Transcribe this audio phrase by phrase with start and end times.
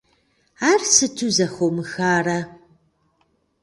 [0.69, 2.39] Ар сыту зэхомыхарэ?